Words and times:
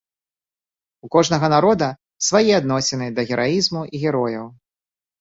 У 1.07 1.09
кожнага 1.17 1.51
народа 1.55 1.89
свае 2.31 2.51
адносіны 2.61 3.13
да 3.21 3.29
гераізму 3.31 3.81
і 3.95 4.07
герояў. 4.09 4.47